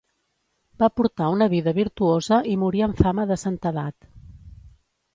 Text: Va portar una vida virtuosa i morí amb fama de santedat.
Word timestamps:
Va 0.83 0.89
portar 0.99 1.27
una 1.33 1.49
vida 1.53 1.75
virtuosa 1.81 2.41
i 2.55 2.57
morí 2.65 2.85
amb 2.89 3.05
fama 3.05 3.29
de 3.33 3.41
santedat. 3.47 4.13